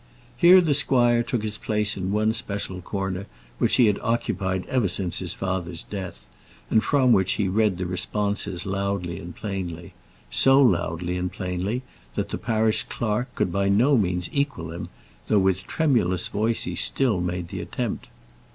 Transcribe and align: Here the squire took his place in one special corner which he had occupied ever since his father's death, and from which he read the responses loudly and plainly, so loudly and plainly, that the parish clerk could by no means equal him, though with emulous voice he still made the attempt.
Here 0.35 0.61
the 0.61 0.73
squire 0.73 1.21
took 1.21 1.43
his 1.43 1.59
place 1.59 1.95
in 1.95 2.11
one 2.11 2.33
special 2.33 2.81
corner 2.81 3.27
which 3.59 3.75
he 3.75 3.85
had 3.85 3.99
occupied 3.99 4.65
ever 4.65 4.87
since 4.87 5.19
his 5.19 5.35
father's 5.35 5.83
death, 5.83 6.27
and 6.71 6.83
from 6.83 7.11
which 7.13 7.33
he 7.33 7.47
read 7.47 7.77
the 7.77 7.85
responses 7.85 8.65
loudly 8.65 9.19
and 9.19 9.35
plainly, 9.35 9.93
so 10.31 10.59
loudly 10.59 11.17
and 11.17 11.31
plainly, 11.31 11.83
that 12.15 12.29
the 12.29 12.39
parish 12.39 12.81
clerk 12.85 13.35
could 13.35 13.51
by 13.51 13.69
no 13.69 13.95
means 13.95 14.27
equal 14.33 14.71
him, 14.71 14.89
though 15.27 15.37
with 15.37 15.65
emulous 15.79 16.29
voice 16.29 16.63
he 16.63 16.73
still 16.73 17.21
made 17.21 17.49
the 17.49 17.61
attempt. 17.61 18.07